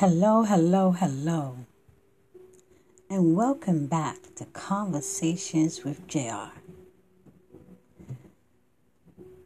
[0.00, 1.56] Hello, hello, hello,
[3.10, 6.52] and welcome back to Conversations with JR.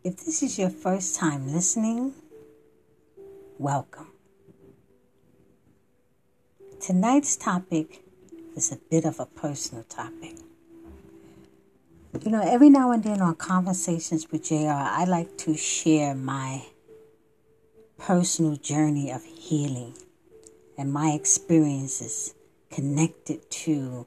[0.04, 2.12] If this is your first time listening,
[3.58, 4.08] welcome.
[6.82, 8.02] Tonight's topic
[8.54, 10.36] is a bit of a personal topic.
[12.22, 16.66] You know, every now and then on Conversations with JR, I like to share my
[17.96, 19.94] personal journey of healing
[20.76, 22.34] and my experiences
[22.70, 24.06] connected to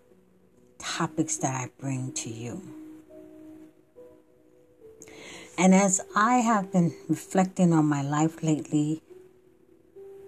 [0.79, 2.61] topics that I bring to you.
[5.57, 9.01] And as I have been reflecting on my life lately,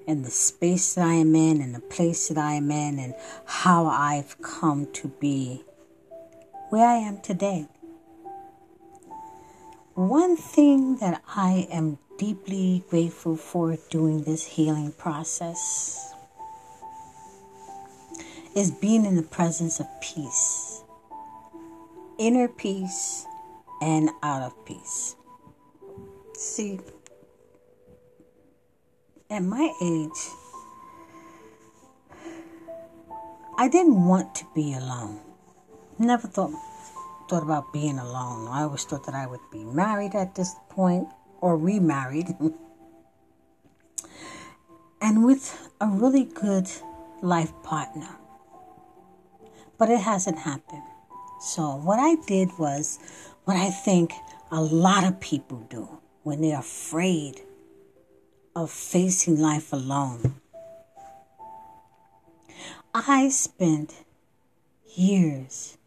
[0.08, 3.14] and the space that I am in, and the place that I am in, and
[3.46, 5.66] how I've come to be
[6.70, 7.68] where I am today.
[9.96, 16.07] One thing that I am deeply grateful for doing this healing process
[18.58, 20.84] is being in the presence of peace,
[22.18, 23.24] inner peace,
[23.84, 25.16] and out of peace.
[26.34, 26.80] See,
[29.30, 30.32] at my age,
[33.60, 35.20] I didn't want to be alone.
[36.00, 36.52] Never thought
[37.30, 38.48] thought about being alone.
[38.48, 41.08] I always thought that I would be married at this point
[41.42, 42.36] or remarried.
[45.02, 46.68] and with a really good
[47.22, 48.08] life partner
[49.78, 50.84] but it hasn't happened.
[51.40, 53.00] So, what I did was
[53.46, 54.12] what I think
[54.52, 55.88] a lot of people do
[56.24, 57.42] when they're afraid
[58.56, 60.36] of facing life alone.
[62.94, 63.94] I spent
[64.96, 65.78] years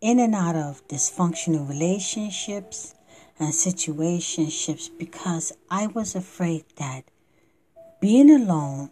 [0.00, 2.94] in and out of dysfunctional relationships
[3.38, 7.04] and situationships because I was afraid that
[8.00, 8.90] being alone,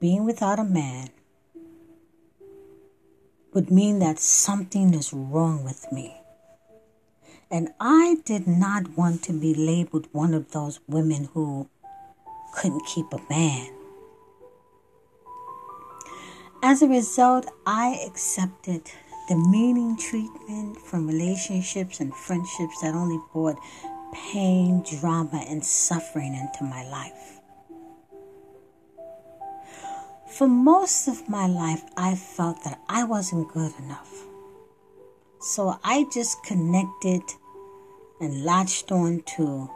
[0.00, 1.08] being without a man,
[3.54, 6.20] would mean that something is wrong with me.
[7.50, 11.68] And I did not want to be labeled one of those women who
[12.54, 13.70] couldn't keep a man.
[16.62, 18.90] As a result, I accepted
[19.28, 23.58] demeaning treatment from relationships and friendships that only brought
[24.12, 27.40] pain, drama, and suffering into my life.
[30.38, 34.24] For most of my life, I felt that I wasn't good enough.
[35.38, 37.22] So I just connected
[38.20, 39.70] and latched on to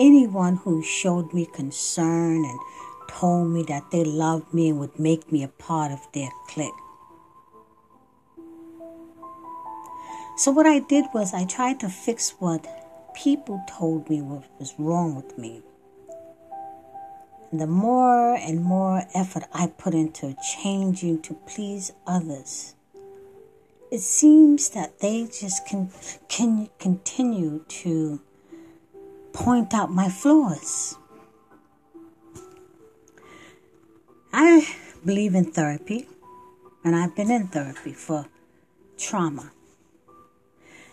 [0.00, 2.58] anyone who showed me concern and
[3.08, 6.72] told me that they loved me and would make me a part of their clique.
[10.36, 12.66] So, what I did was I tried to fix what
[13.14, 15.62] people told me was wrong with me
[17.60, 22.74] the more and more effort I put into changing to please others,
[23.90, 25.90] it seems that they just can,
[26.28, 28.20] can continue to
[29.34, 30.96] point out my flaws.
[34.32, 34.66] I
[35.04, 36.08] believe in therapy,
[36.84, 38.26] and I've been in therapy for
[38.96, 39.52] trauma.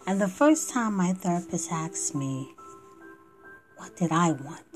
[0.06, 2.53] And the first time my therapist asked me,
[3.78, 4.69] What did I want?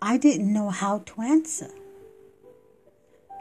[0.00, 1.70] I didn't know how to answer.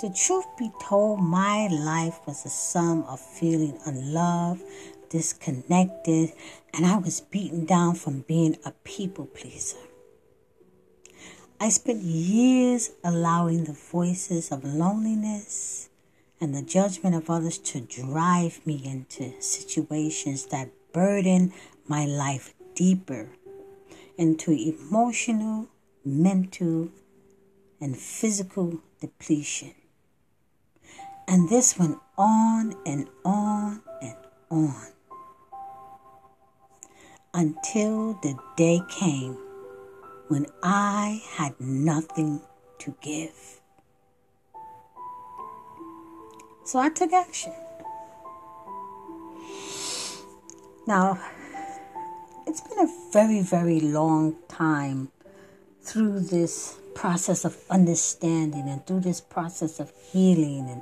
[0.02, 4.64] The truth be told, my life was a sum of feeling unloved,
[5.10, 6.32] disconnected,
[6.74, 9.78] and I was beaten down from being a people pleaser.
[11.60, 15.90] I spent years allowing the voices of loneliness
[16.40, 21.54] and the judgment of others to drive me into situations that burden
[21.88, 23.30] my life deeper
[24.18, 25.68] into emotional
[26.06, 26.90] mental,
[27.82, 29.74] and physical depletion.
[31.28, 34.16] And this went on and on and
[34.50, 34.88] on
[37.34, 39.38] until the day came
[40.30, 42.42] when I had nothing
[42.80, 43.62] to give.
[46.64, 47.54] So I took action.
[50.88, 51.20] Now,
[52.48, 55.12] it's been a very, very long time
[55.86, 60.82] through this process of understanding and through this process of healing and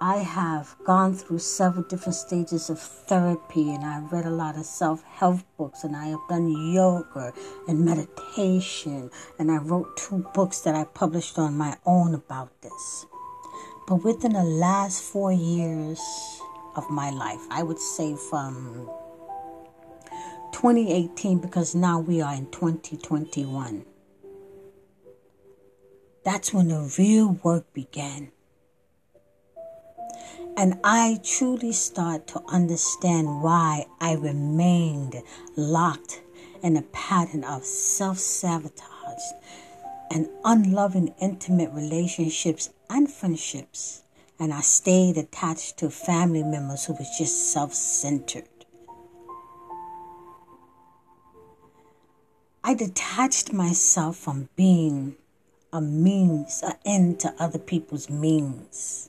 [0.00, 4.64] I have gone through several different stages of therapy and I've read a lot of
[4.64, 7.32] self help books and I have done yoga
[7.68, 13.06] and meditation and I wrote two books that I published on my own about this.
[13.86, 16.00] But within the last four years
[16.74, 18.90] of my life, I would say from
[20.50, 23.84] 2018, because now we are in 2021,
[26.24, 28.30] That's when the real work began.
[30.56, 35.22] And I truly start to understand why I remained
[35.56, 36.22] locked
[36.62, 39.22] in a pattern of self sabotage
[40.10, 44.02] and unloving intimate relationships and friendships.
[44.38, 48.48] And I stayed attached to family members who was just self centered.
[52.62, 55.16] I detached myself from being
[55.72, 59.08] a means, an end to other people's means.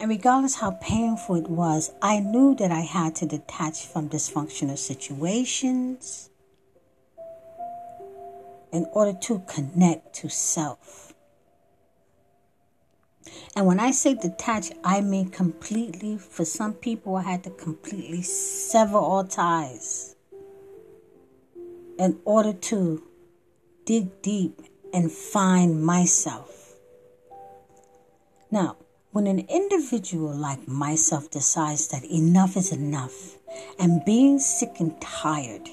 [0.00, 4.78] And regardless how painful it was, I knew that I had to detach from dysfunctional
[4.78, 6.30] situations
[8.72, 11.14] in order to connect to self.
[13.56, 16.16] And when I say detach, I mean completely.
[16.16, 20.14] For some people, I had to completely sever all ties
[21.98, 23.07] in order to
[23.88, 24.60] dig deep
[24.92, 26.74] and find myself.
[28.50, 28.76] Now,
[29.12, 33.38] when an individual like myself decides that enough is enough
[33.78, 35.70] and being sick and tired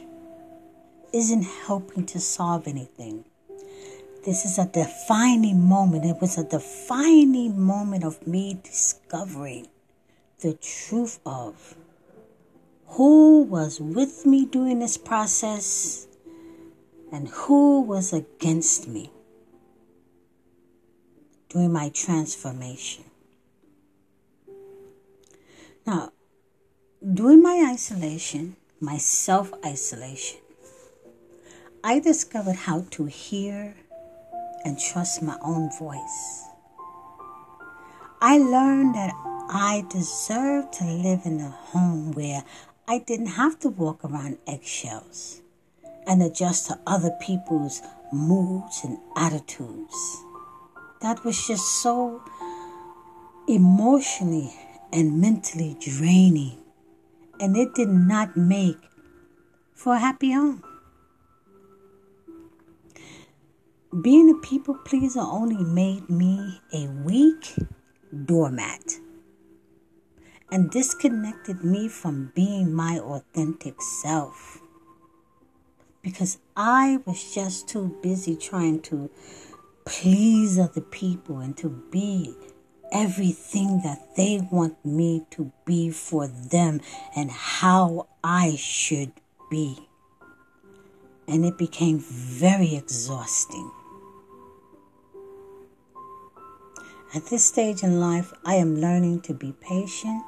[1.11, 3.25] isn't helping to solve anything,
[4.23, 6.05] this is a defining moment.
[6.05, 9.67] It was a defining moment of me discovering
[10.39, 11.75] the truth of
[12.95, 16.07] who was with me during this process
[17.15, 19.09] and who was against me
[21.47, 23.05] during my transformation.
[25.87, 26.11] Now,
[27.01, 30.41] during my isolation, my self isolation,
[31.85, 33.75] I discovered how to hear
[34.65, 36.43] and trust my own voice.
[38.19, 39.13] I learned that
[39.47, 42.43] I deserved to live in a home where
[42.89, 45.41] I didn't have to walk around eggshells
[46.07, 47.81] and adjust to other people's
[48.11, 50.23] moods and attitudes.
[51.01, 52.23] That was just so
[53.47, 54.53] emotionally
[54.91, 56.57] and mentally draining,
[57.39, 58.77] and it did not make
[59.73, 60.63] for a happy home.
[64.01, 67.53] Being a people pleaser only made me a weak
[68.25, 68.99] doormat
[70.51, 74.61] and disconnected me from being my authentic self
[76.05, 79.09] because I was just too busy trying to
[79.85, 82.35] please other people and to be
[82.91, 86.79] everything that they want me to be for them
[87.15, 89.13] and how I should
[89.49, 89.89] be.
[91.27, 93.71] And it became very exhausting.
[97.15, 100.21] At this stage in life, I am learning to be patient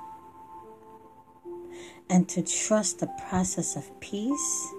[2.09, 4.74] and to trust the process of peace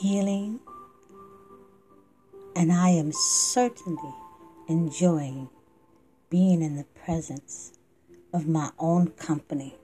[0.00, 0.60] healing,
[2.54, 4.14] and I am certainly
[4.68, 5.48] enjoying
[6.30, 7.72] being in the presence
[8.32, 9.74] of my own company.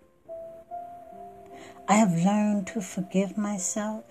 [1.88, 4.04] I have learned to forgive myself.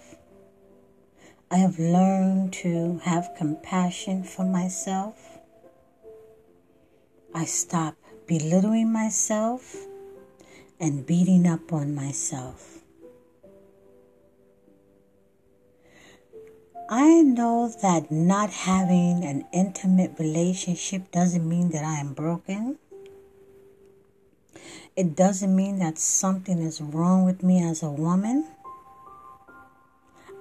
[1.50, 5.40] I have learned to have compassion for myself.
[7.34, 7.96] I stop
[8.28, 9.76] belittling myself
[10.80, 12.73] and beating up on myself.
[16.90, 22.78] I know that not having an intimate relationship doesn't mean that I am broken.
[24.96, 28.48] It doesn't mean that something is wrong with me as a woman.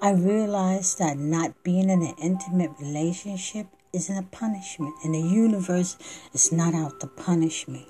[0.03, 5.97] I realize that not being in an intimate relationship isn't a punishment, and the universe
[6.35, 7.87] is not out to punish me.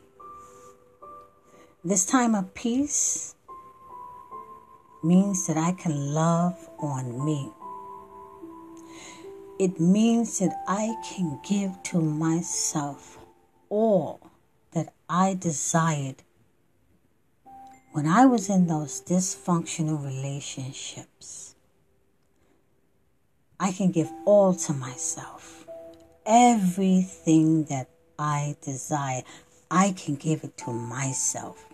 [1.83, 3.35] This time of peace
[5.03, 7.51] means that I can love on me.
[9.59, 13.19] It means that I can give to myself
[13.69, 14.21] all
[14.73, 16.17] that I desired
[17.93, 21.55] when I was in those dysfunctional relationships.
[23.61, 25.67] I can give all to myself.
[26.27, 29.23] Everything that I desire,
[29.71, 31.65] I can give it to myself.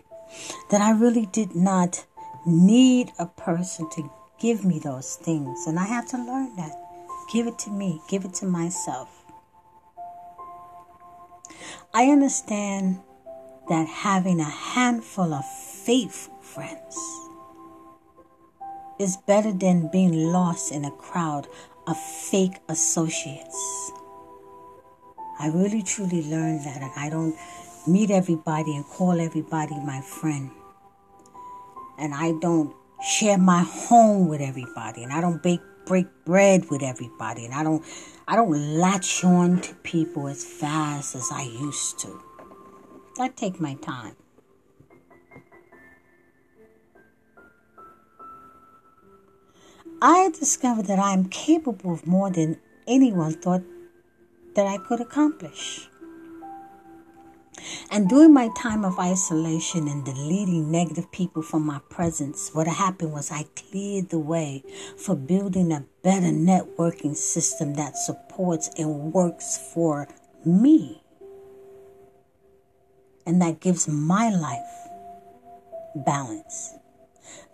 [0.69, 2.05] That I really did not
[2.45, 5.65] need a person to give me those things.
[5.65, 6.88] And I have to learn that.
[7.31, 9.23] Give it to me, give it to myself.
[11.93, 12.99] I understand
[13.67, 16.97] that having a handful of faithful friends
[18.99, 21.47] is better than being lost in a crowd
[21.87, 23.91] of fake associates.
[25.39, 27.35] I really truly learned that, and I don't
[27.87, 30.51] meet everybody and call everybody my friend.
[31.97, 36.83] And I don't share my home with everybody, and I don't bake break bread with
[36.83, 37.83] everybody and I don't
[38.27, 42.21] I don't latch on to people as fast as I used to.
[43.19, 44.15] I take my time.
[49.99, 53.63] I discovered that I am capable of more than anyone thought
[54.53, 55.89] that I could accomplish.
[57.91, 63.13] And during my time of isolation and deleting negative people from my presence, what happened
[63.13, 64.63] was I cleared the way
[64.97, 70.07] for building a better networking system that supports and works for
[70.45, 71.01] me.
[73.25, 74.89] And that gives my life
[75.95, 76.75] balance,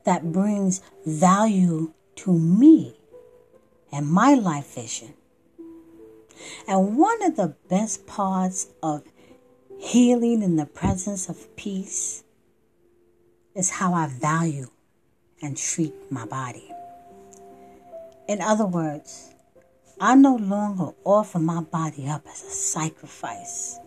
[0.03, 2.97] that brings value to me
[3.91, 5.13] and my life vision.
[6.67, 9.03] And one of the best parts of
[9.79, 12.23] Healing in the presence of peace
[13.55, 14.69] is how I value
[15.41, 16.71] and treat my body.
[18.27, 19.33] In other words,
[19.99, 23.79] I no longer offer my body up as a sacrifice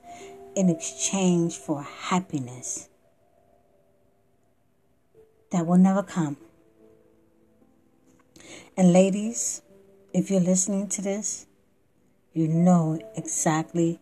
[0.55, 2.89] in exchange for happiness
[5.51, 6.37] that will never come.
[8.77, 9.63] And ladies,
[10.13, 11.47] if you're listening to this,
[12.33, 14.01] you know exactly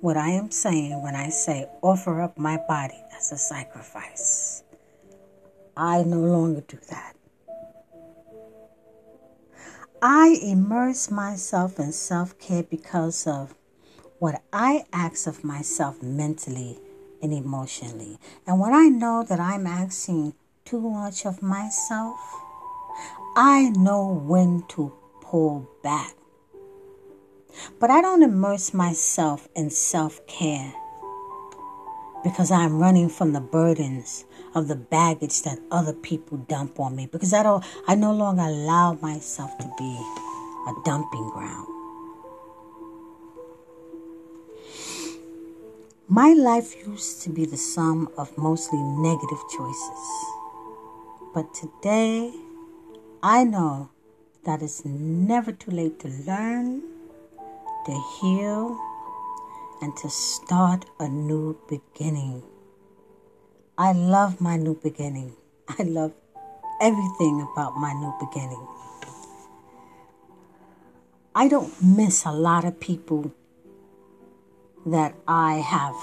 [0.00, 4.62] what I am saying when I say offer up my body as a sacrifice.
[5.76, 7.14] I no longer do that.
[10.02, 13.54] I immerse myself in self care because of
[14.18, 16.78] what I ask of myself mentally
[17.22, 18.18] and emotionally.
[18.46, 20.34] And when I know that I'm asking
[20.64, 22.18] too much of myself,
[23.36, 26.15] I know when to pull back.
[27.78, 30.72] But I don't immerse myself in self care
[32.24, 37.06] because I'm running from the burdens of the baggage that other people dump on me
[37.06, 39.96] because I don't I no longer allow myself to be
[40.66, 41.68] a dumping ground.
[46.08, 50.02] My life used to be the sum of mostly negative choices.
[51.34, 52.32] But today
[53.22, 53.90] I know
[54.44, 56.95] that it's never too late to learn
[57.86, 58.78] to heal,
[59.80, 62.42] and to start a new beginning.
[63.78, 65.36] I love my new beginning.
[65.68, 66.12] I love
[66.80, 68.66] everything about my new beginning.
[71.34, 73.32] I don't miss a lot of people
[74.86, 75.94] that I have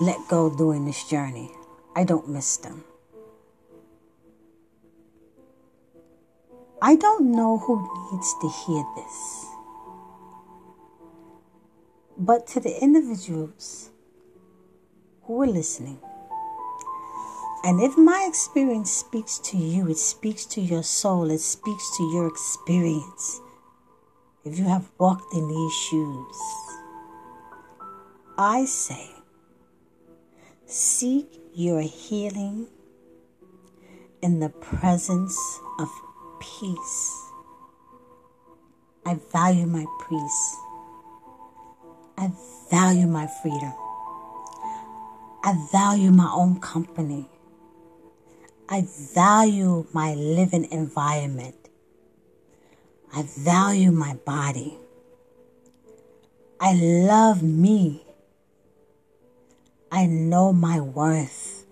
[0.00, 1.50] let go during this journey.
[1.96, 2.84] I don't miss them.
[6.82, 7.78] I don't know who
[8.12, 9.51] needs to hear this.
[12.18, 13.90] But to the individuals
[15.22, 15.98] who are listening,
[17.64, 22.02] and if my experience speaks to you, it speaks to your soul, it speaks to
[22.12, 23.40] your experience.
[24.44, 26.36] If you have walked in these shoes,
[28.36, 29.10] I say,
[30.66, 32.66] seek your healing
[34.22, 35.38] in the presence
[35.78, 35.88] of
[36.40, 37.30] peace.
[39.06, 40.56] I value my peace.
[42.22, 42.30] I
[42.70, 43.72] value my freedom.
[45.42, 47.26] I value my own company.
[48.68, 51.56] I value my living environment.
[53.12, 54.78] I value my body.
[56.60, 58.04] I love me.
[59.90, 61.66] I know my worth.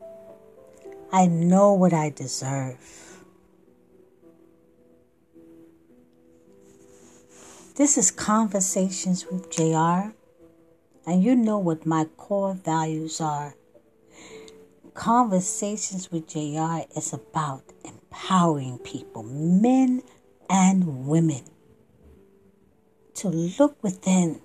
[1.13, 3.23] I know what I deserve.
[7.77, 10.13] This is Conversations with JR
[11.11, 13.57] and you know what my core values are.
[14.95, 20.05] Conversations with JR is about empowering people, men
[20.49, 21.43] and women,
[23.15, 24.41] to look within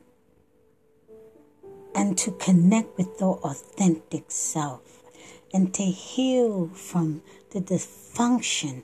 [1.93, 5.03] and to connect with their authentic self
[5.53, 8.83] and to heal from the dysfunction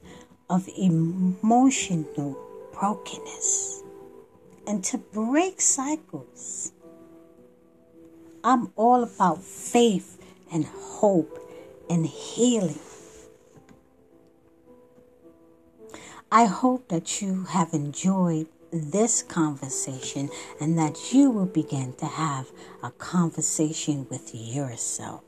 [0.51, 2.37] of emotional
[2.73, 3.81] brokenness
[4.67, 6.73] and to break cycles
[8.43, 10.17] I'm all about faith
[10.51, 11.39] and hope
[11.89, 12.79] and healing.
[16.31, 20.29] I hope that you have enjoyed this conversation
[20.59, 25.23] and that you will begin to have a conversation with yourself.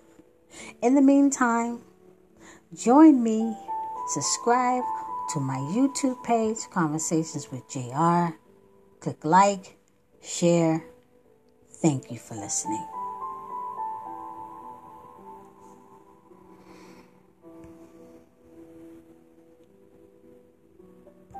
[0.82, 1.82] In the meantime,
[2.74, 3.55] join me,
[4.08, 4.84] subscribe
[5.34, 8.36] to my YouTube page, Conversations with JR.
[9.00, 9.77] Click like,
[10.22, 10.86] share.
[11.70, 12.93] Thank you for listening.